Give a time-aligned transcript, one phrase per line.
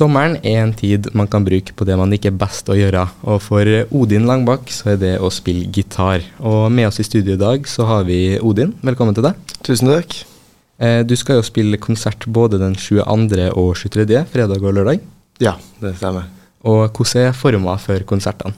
[0.00, 3.02] Sommeren er en tid man kan bruke på det man ikke er best å gjøre,
[3.28, 6.24] og for Odin Langbakk så er det å spille gitar.
[6.40, 9.42] Og med oss i studio i dag så har vi Odin, velkommen til deg.
[9.66, 10.16] Tusen takk.
[10.80, 13.50] Eh, du skal jo spille konsert både den 22.
[13.52, 15.04] og 23., fredag og lørdag.
[15.44, 16.32] Ja, det stemmer.
[16.64, 18.56] Og hvordan er forma for konsertene?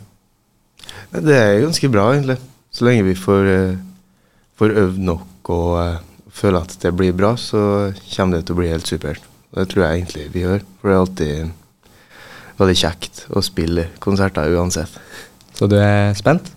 [1.10, 2.38] Det er ganske bra, egentlig.
[2.70, 3.82] Så lenge vi får, eh,
[4.62, 5.98] får øvd nok og uh,
[6.30, 9.31] føler at det blir bra, så kommer det til å bli helt supert.
[9.52, 10.64] Det tror jeg egentlig vi gjør.
[10.80, 11.50] For det er alltid
[12.62, 14.92] veldig kjekt å spille konserter uansett.
[15.56, 16.52] Så du er spent?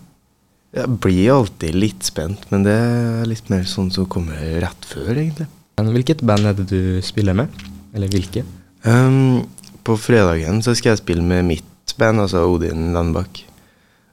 [0.76, 5.12] Jeg blir alltid litt spent, men det er litt mer sånn som kommer rett før,
[5.14, 5.46] egentlig.
[5.80, 7.52] Men hvilket band er det du spiller med?
[7.96, 8.42] Eller hvilke?
[8.84, 9.46] Um,
[9.84, 13.42] på fredagen så skal jeg spille med mitt band, altså Odin Landbakk.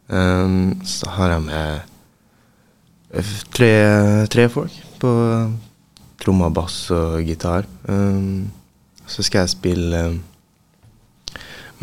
[0.07, 3.23] Um, så har jeg med
[3.55, 3.71] tre,
[4.31, 5.13] tre folk på
[6.23, 7.67] trommer, bass og gitar.
[7.87, 8.51] Um,
[9.07, 10.01] så skal jeg spille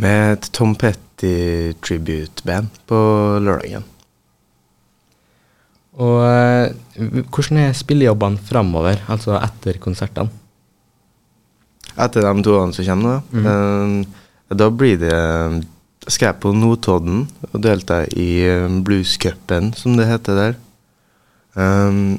[0.00, 3.00] med et Tom Petty tribute-band på
[3.44, 3.84] lørdagen.
[6.00, 6.72] Og eh,
[7.28, 10.32] hvordan er spillejobbene framover, altså etter konsertene?
[12.00, 13.20] Etter de to som kommer, da.
[13.34, 14.00] Mm.
[14.00, 15.18] Uh, da blir det
[16.08, 18.40] skal jeg på Notodden og delta i
[18.82, 20.56] bluescupen, som det heter der.
[21.54, 22.16] Um,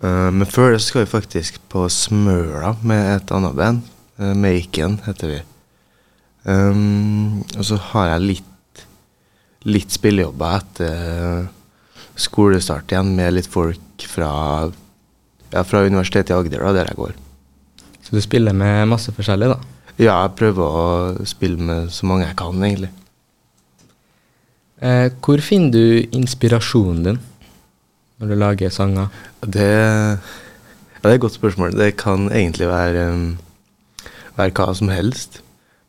[0.00, 3.88] Uh, men før det skal vi faktisk på Smøla med et annet band.
[4.20, 5.40] Uh, Maken heter vi.
[6.44, 8.84] Um, og så har jeg litt,
[9.68, 11.50] litt spillejobber etter
[12.20, 14.30] skolestart igjen, med litt folk fra,
[15.52, 17.18] ja, fra Universitetet i Agder, da, der jeg går.
[18.04, 19.58] Så du spiller med masse forskjellig, da?
[20.00, 22.92] Ja, jeg prøver å spille med så mange jeg kan, egentlig.
[24.80, 27.18] Eh, hvor finner du inspirasjonen din?
[28.20, 29.08] Når du lager sanger?
[29.40, 31.76] Det, ja, det er et godt spørsmål.
[31.78, 33.38] Det kan egentlig være, um,
[34.36, 35.40] være hva som helst.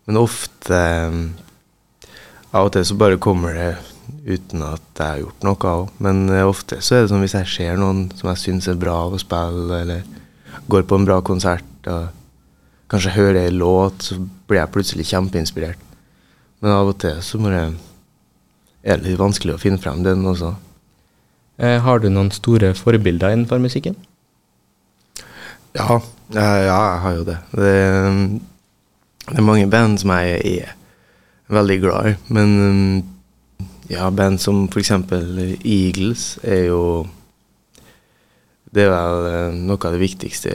[0.07, 1.23] Men ofte um,
[2.51, 3.69] Av og til så bare kommer det
[4.27, 5.91] uten at jeg har gjort noe òg.
[6.03, 8.79] Men uh, ofte så er det sånn hvis jeg ser noen som jeg syns er
[8.79, 10.07] bra å spille, eller
[10.71, 12.09] går på en bra konsert og
[12.91, 15.79] kanskje hører ei låt, så blir jeg plutselig kjempeinspirert.
[16.61, 17.63] Men av og til så må det,
[18.83, 20.51] er det litt vanskelig å finne frem den også.
[21.61, 23.95] Eh, har du noen store forbilder innenfor musikken?
[25.77, 26.01] Ja,
[26.33, 27.37] ja, jeg har jo det.
[27.53, 27.71] det.
[29.27, 29.37] det.
[29.37, 30.75] er mange band som jeg er
[31.53, 32.15] veldig glad i.
[32.33, 32.49] Men
[33.91, 34.91] ja, band som f.eks.
[35.63, 37.07] Eagles er jo
[38.71, 40.51] Det er vel eh, noe av det viktigste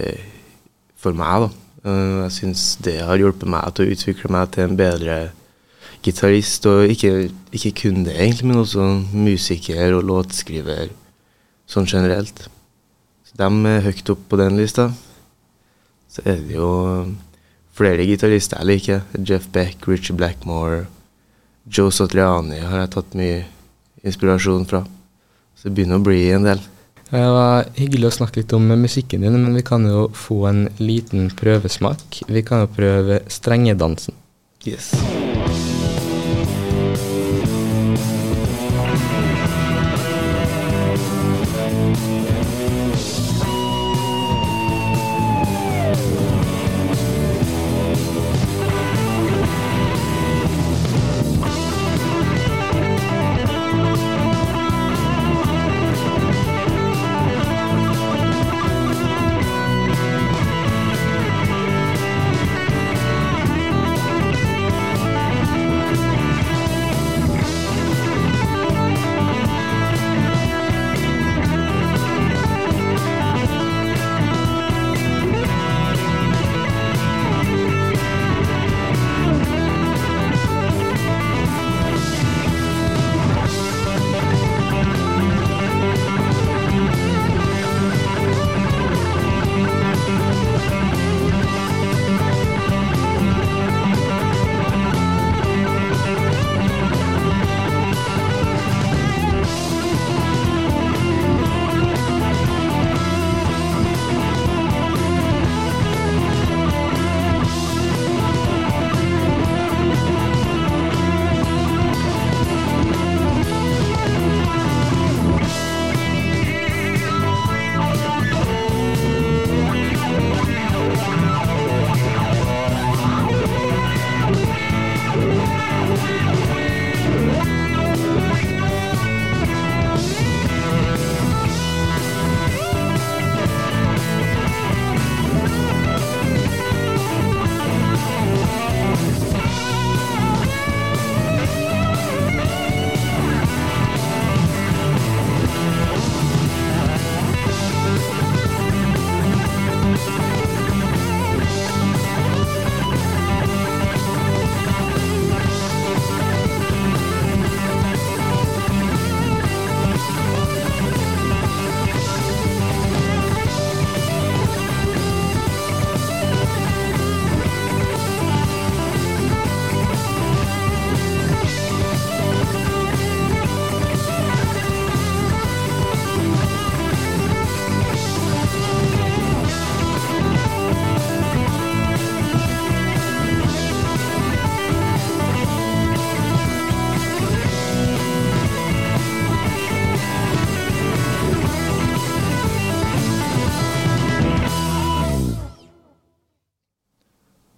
[0.97, 1.49] for meg, da.
[1.84, 5.17] Eh, jeg syns det har hjulpet meg til å utvikle meg til en bedre
[6.06, 10.91] gitarist, og ikke, ikke, kun det, egentlig, men også musiker og låtskriver
[11.67, 12.47] sånn generelt.
[13.27, 14.91] Så de er høyt opp på den lista.
[16.11, 16.71] Så er det jo
[17.77, 19.03] flere gitarister jeg liker.
[19.19, 20.87] Jeff Beck, Richie Blackmore,
[21.67, 23.43] Joe Satriani har jeg tatt mye
[24.06, 24.84] inspirasjon fra.
[25.59, 26.62] Så det begynner å bli en del.
[27.06, 30.65] Det var hyggelig å snakke litt om musikken din, men vi kan jo få en
[30.83, 32.23] liten prøvesmak.
[32.27, 34.15] Vi kan jo prøve strengedansen.
[34.67, 34.91] Yes.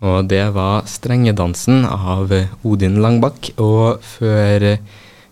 [0.08, 2.32] Og det var 'Strengedansen' av
[2.64, 3.52] Odin Langbakk.
[3.58, 4.78] Og før,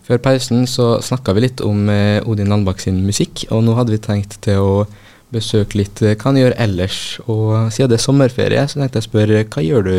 [0.02, 3.94] før pausen så snakka vi litt om eh, Odin Langbakk sin musikk, og nå hadde
[3.96, 4.87] vi tenkt til å
[5.32, 7.00] besøke litt eh, hva han gjør ellers.
[7.26, 9.96] Og siden det er sommerferie, så tenkte jeg å spørre hva gjør du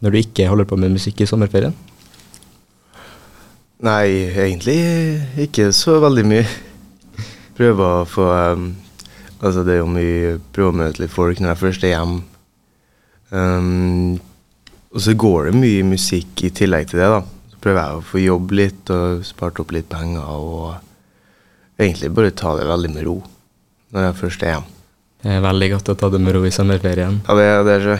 [0.00, 1.74] når du ikke holder på med musikk i sommerferien?
[3.80, 4.76] Nei, egentlig
[5.40, 6.44] ikke så veldig mye.
[7.56, 8.70] Prøver å få um,
[9.40, 12.18] Altså, det er jo mye Prøve å møte litt folk når jeg først er hjemme.
[13.30, 14.18] Um,
[14.90, 17.20] og så går det mye musikk i tillegg til det, da.
[17.52, 20.74] Så prøver jeg å få jobb litt og spart opp litt penger og
[21.80, 23.20] egentlig bare ta det veldig med ro
[23.94, 24.76] når jeg først er hjemme.
[25.20, 27.20] Det er veldig godt å ta det med ro i sommerferien.
[27.26, 27.96] Ja, det, det er så.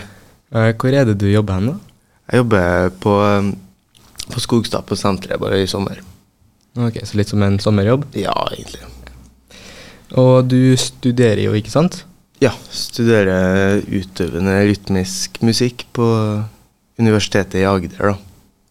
[0.56, 2.04] Eh, Hvor er det du jobber hen, da?
[2.30, 3.50] Jeg jobber på, um,
[4.30, 6.00] på Skogstad, på senteret, bare i sommer.
[6.78, 8.06] Ok, Så litt som en sommerjobb.
[8.18, 8.86] Ja, egentlig.
[10.18, 12.04] Og du studerer jo, ikke sant?
[12.40, 16.06] Ja, studerer utøvende rytmisk musikk på
[17.00, 18.14] Universitetet i Agder, da.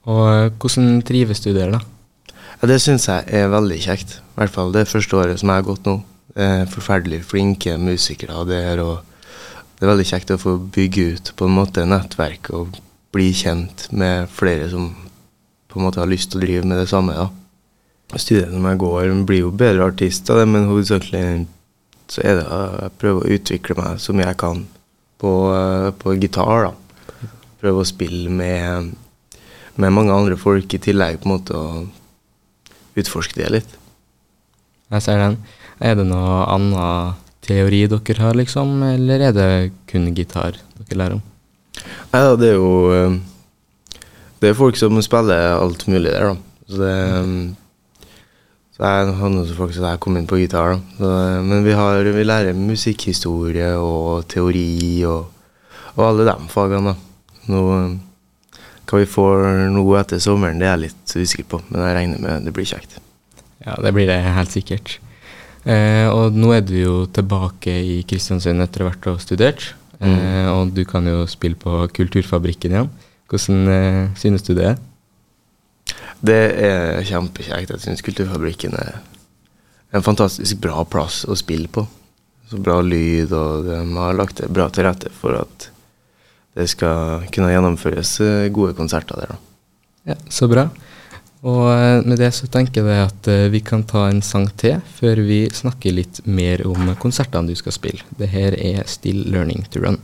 [0.10, 1.82] Og eh, hvordan trives du der, da?
[2.60, 4.16] Ja, det syns jeg er veldig kjekt.
[4.24, 6.00] I hvert fall det første året som jeg har gått nå.
[6.34, 9.06] Det er forferdelig flinke musikere der, og
[9.78, 12.82] det er veldig kjekt å få bygge ut på en måte nettverk og
[13.14, 14.92] bli kjent med flere som
[15.70, 17.14] på en måte har lyst til å drive med det samme.
[17.14, 17.30] da.
[18.18, 21.46] Studiene jeg går, blir jo bedre artister, men hovedsakelig
[22.10, 24.64] så er det å prøve å utvikle meg så mye jeg kan
[25.22, 26.70] på, eh, på gitar.
[26.70, 27.30] da.
[27.62, 28.94] Prøve å spille med,
[29.76, 33.80] med mange andre folk i tillegg, på en måte, og utforske det litt.
[34.90, 35.38] Jeg ser den.
[35.80, 37.16] Er det noe annen
[37.46, 39.50] teori dere har, liksom, eller er det
[39.90, 41.26] kun gitar dere lærer om?
[42.10, 43.18] Nei da, det er jo eh,
[44.40, 46.36] Det er folk som spiller alt mulig der, da.
[46.70, 47.34] Så det eh,
[48.80, 50.78] så jeg har noen folk som jeg kom inn på gitar.
[50.96, 51.10] Så,
[51.44, 55.26] men vi, har, vi lærer musikkhistorie og teori og,
[55.98, 57.34] og alle de fagene, da.
[57.52, 57.64] Nå,
[58.88, 59.44] hva vi får
[59.76, 62.70] nå etter sommeren, det er jeg litt usikker på, men jeg regner med det blir
[62.72, 62.96] kjekt.
[63.66, 64.96] Ja, det blir det helt sikkert.
[65.68, 69.74] Eh, og nå er du jo tilbake i Kristiansund etter å ha vært og studert.
[70.00, 72.94] Eh, og du kan jo spille på Kulturfabrikken igjen.
[73.28, 74.80] Hvordan eh, synes du det er?
[76.20, 77.72] Det er kjempekjekt.
[77.72, 79.00] Jeg syns Kulturfabrikken er
[79.96, 81.86] en fantastisk bra plass å spille på.
[82.50, 85.70] Så bra lyd, og de har lagt det bra til rette for at
[86.58, 89.36] det skal kunne gjennomføres eh, gode konserter der.
[89.36, 90.14] da.
[90.14, 90.68] Ja, Så bra.
[91.46, 94.82] Og eh, med det så tenker jeg at eh, vi kan ta en sang til
[94.98, 98.04] før vi snakker litt mer om konsertene du skal spille.
[98.20, 100.02] Det her er Still Learning to Run.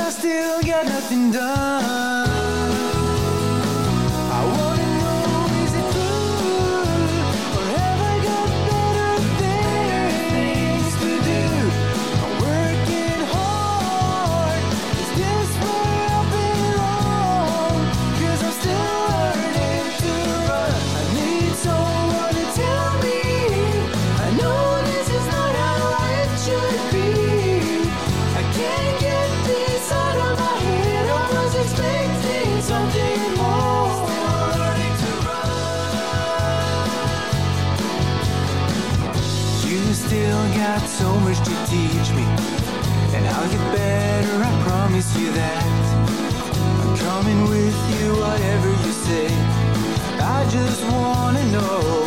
[0.00, 2.39] I still got nothing done.
[40.10, 42.24] Still got so much to teach me,
[43.14, 44.42] and I'll get better.
[44.42, 45.62] I promise you that.
[46.82, 49.28] I'm coming with you, whatever you say.
[50.36, 52.04] I just wanna know.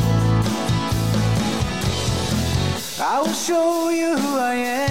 [2.99, 4.82] I will show you who I am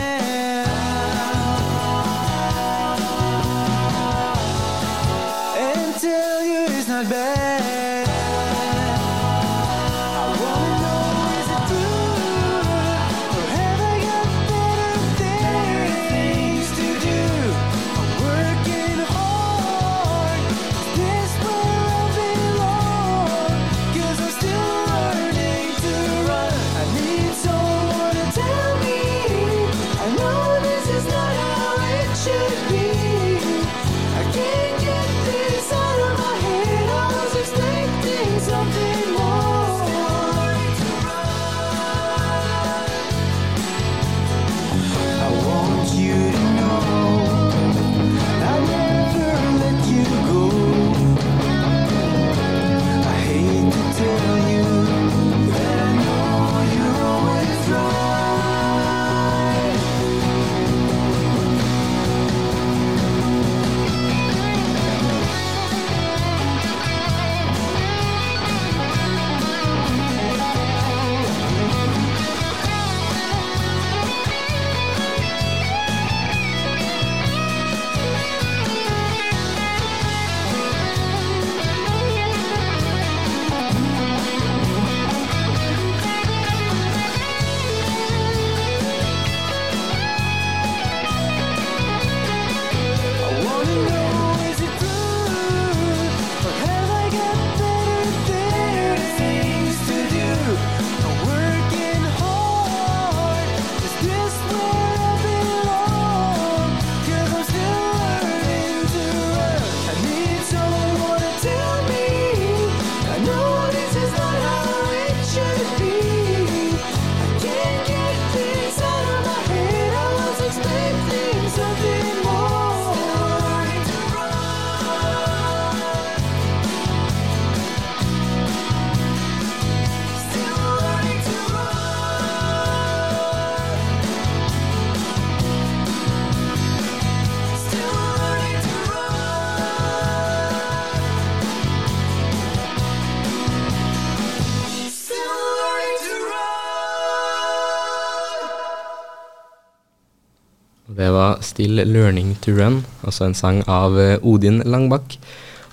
[151.52, 155.18] Var 'Still Learning to Run', altså en sang av eh, Odin Langbakk.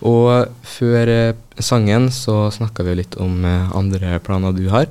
[0.01, 4.87] Og før eh, sangen så snakka vi litt om eh, andre planer du har.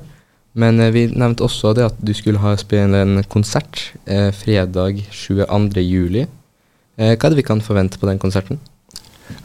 [0.53, 5.79] Men vi nevnte også det at du skulle ha spille en konsert eh, fredag 22.
[5.83, 6.25] juli.
[6.97, 8.59] Eh, hva er det vi kan forvente på den konserten?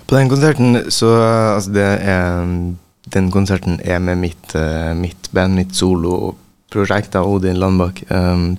[0.07, 1.13] På den konserten så
[1.55, 2.75] Altså, det er
[3.13, 4.55] Den konserten er med mitt,
[4.97, 8.01] mitt band, mitt soloprosjekt Odin Landbakk.
[8.09, 8.57] Um,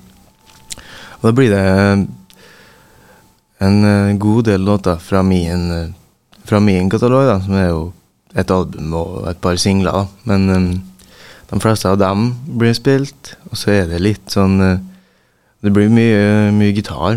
[1.25, 2.05] og da blir det
[3.57, 5.93] en eh, god del låter fra min, eh,
[6.43, 7.93] fra min katalog, da, som er jo
[8.35, 9.91] et album og et par singler.
[9.91, 10.07] da.
[10.23, 10.67] Men um,
[11.49, 14.59] de fleste av dem blir spilt, og så er det litt sånn
[15.65, 17.15] Det blir mye, mye gitar.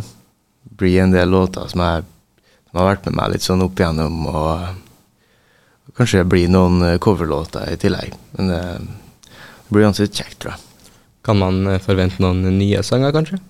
[0.65, 2.05] Det blir en del låter som, jeg,
[2.71, 7.69] som har vært med meg litt sånn opp igjennom, og kanskje det blir noen coverlåter
[7.69, 8.15] i tillegg.
[8.39, 8.63] Men det,
[9.27, 10.89] det blir ganske kjekt, tror jeg.
[11.29, 13.43] Kan man forvente noen nye sanger, kanskje?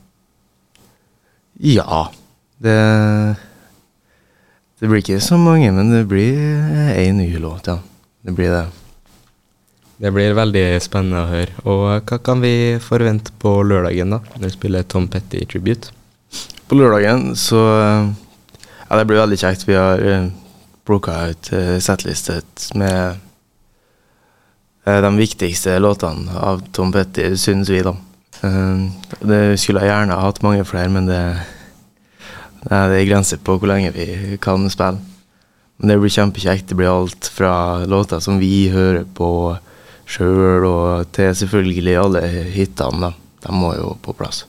[1.62, 2.09] Ja.
[2.59, 3.37] Det
[4.79, 6.37] Det blir ikke så mange, men det blir
[6.95, 7.81] ei ny låt, ja.
[8.23, 8.67] Det blir det.
[9.99, 11.55] Det blir veldig spennende å høre.
[11.67, 14.21] Og hva kan vi forvente på lørdagen, da?
[14.37, 15.91] Når du spiller Tom Petty Tribute?
[16.71, 18.11] På lørdagen så eh,
[18.88, 19.67] Ja, det blir veldig kjekt.
[19.69, 20.31] Vi har uh,
[20.87, 21.50] plukka ut
[21.85, 23.19] settlistet med
[24.87, 27.97] eh, de viktigste låtene av Tom Petty, syns vi, da.
[28.43, 28.87] Eh,
[29.21, 31.21] det skulle jeg gjerne hatt mange flere, men det,
[32.69, 35.01] det er grenser på hvor lenge vi kan spille.
[35.79, 36.69] Men det blir kjempekjekt.
[36.69, 39.31] Det blir alt fra låter som vi hører på
[40.09, 42.23] sjøl, og til selvfølgelig alle
[42.53, 43.13] hitene.
[43.45, 44.45] De må jo på plass.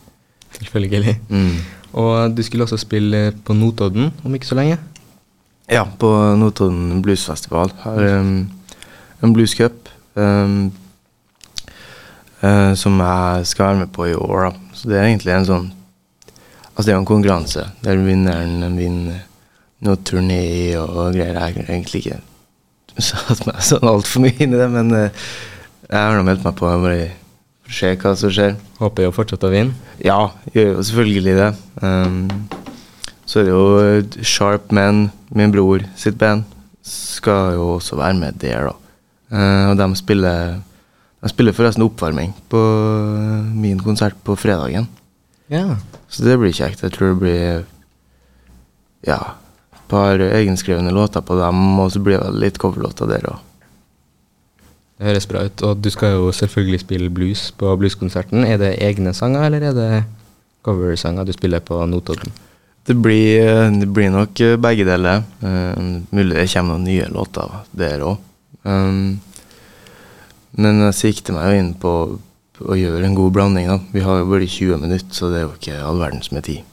[0.57, 1.19] Selvfølgelig.
[1.29, 1.59] Mm.
[1.99, 4.79] Og du skulle også spille på Notodden om ikke så lenge.
[5.69, 7.71] Ja, på Notodden Bluesfestival.
[7.83, 8.49] Har um,
[9.21, 10.71] en bluescup um,
[12.41, 14.49] uh, som jeg skal være med på i år.
[14.49, 14.51] da.
[14.73, 15.69] Så det er egentlig en sånn
[16.79, 19.25] Altså det er jo en konkurranse der vinneren vinner
[19.83, 20.43] noe turné
[20.79, 21.35] og greier.
[21.35, 22.19] Jeg har egentlig ikke
[23.03, 25.25] satt meg sånn altfor mye inn i det, men eh,
[25.89, 26.69] jeg har nå meldt meg på.
[26.85, 27.09] Bare
[27.67, 28.55] for se hva som skjer.
[28.79, 29.75] Håper jo fortsatt å vinne.
[29.99, 30.21] Ja,
[30.53, 31.49] gjør jo selvfølgelig det.
[31.83, 32.21] Um,
[33.27, 36.47] så er det jo Sharp Men, min bror sitt band,
[36.87, 38.95] skal jo også være med der, da.
[39.35, 40.55] Uh, og de spiller,
[41.19, 44.87] de spiller forresten oppvarming på eh, min konsert på fredagen.
[45.49, 45.79] Ja.
[46.09, 46.83] Så det blir kjekt.
[46.85, 47.63] Jeg tror det blir
[49.07, 49.19] ja,
[49.73, 53.45] et par egenskrevne låter på dem, og så blir det litt coverlåter der òg.
[54.99, 55.61] Det høres bra ut.
[55.63, 58.43] Og du skal jo selvfølgelig spille blues på blueskonserten.
[58.43, 59.91] Er det egne sanger, eller er det
[60.67, 62.33] coversanger du spiller på Notodden?
[62.85, 65.23] Det blir, det blir nok eh, begge deler.
[65.43, 68.17] Uh, mulig det kommer noen nye låter der òg.
[68.67, 69.19] Um,
[70.59, 71.93] men jeg sikter meg jo inn på
[72.65, 73.67] å gjøre en god blanding.
[73.67, 73.77] da.
[73.93, 76.63] Vi har jo bare 20 minutter, så det er jo ikke all verdens med tid.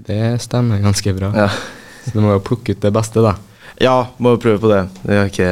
[0.00, 1.32] Det stemmer ganske bra.
[1.36, 1.48] Ja,
[2.06, 3.34] Så du må jo plukke ut det beste, da.
[3.80, 4.88] ja må prøve på det.
[5.04, 5.50] Jeg har ikke,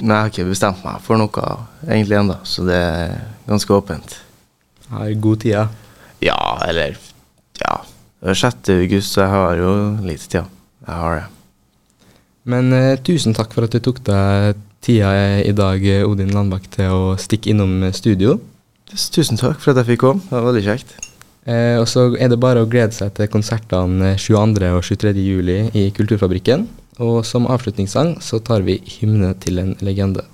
[0.00, 1.44] men jeg har ikke bestemt meg for noe
[1.86, 3.18] egentlig ennå, så det er
[3.48, 4.16] ganske åpent.
[4.90, 5.66] Har god tid, ja.
[6.20, 6.96] Ja, eller
[7.60, 7.76] Ja.
[8.20, 8.68] Det er 6.
[8.74, 9.70] august, så jeg har jo
[10.04, 10.44] lite tid.
[10.86, 11.26] Jeg har det.
[12.44, 15.12] Men eh, tusen takk for at du tok deg tida
[15.44, 18.38] i dag, Odin Landbakk, til å stikke innom studio.
[18.90, 20.24] Tusen takk for at jeg fikk komme.
[20.26, 20.96] Det var veldig kjekt.
[21.48, 24.72] Eh, og så er det bare å glede seg til konsertene 22.
[24.76, 25.14] og 23.
[25.24, 26.66] juli i Kulturfabrikken.
[27.00, 30.26] Og som avslutningssang så tar vi 'Hymne til en legende'.